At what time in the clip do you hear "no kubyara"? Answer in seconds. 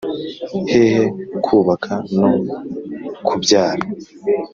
2.17-3.83